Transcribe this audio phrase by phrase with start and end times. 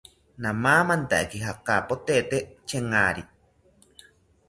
[0.41, 2.17] Namamantaki japatote
[2.67, 3.23] chengari